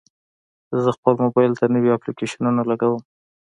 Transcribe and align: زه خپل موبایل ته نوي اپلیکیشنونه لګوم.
زه 0.83 0.89
خپل 0.97 1.13
موبایل 1.23 1.51
ته 1.59 1.65
نوي 1.75 1.89
اپلیکیشنونه 1.93 2.61
لګوم. 2.69 3.01